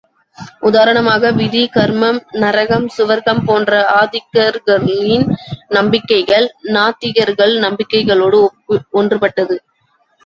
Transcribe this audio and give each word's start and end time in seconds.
உதாரணமாக 0.59 1.31
விதி, 1.31 1.61
கர்மம், 1.73 2.17
நரகம், 2.35 2.87
சுவர்க்கம் 2.97 3.43
போன்ற 3.45 3.71
ஆத்திகர்களின் 3.99 5.27
நம்பிக்கைகள், 5.69 6.47
நாத்திகர்கள் 6.73 7.55
நம்பிக்கைகளோடு 7.59 8.41
ஒன்றுபட்டது. 8.93 9.57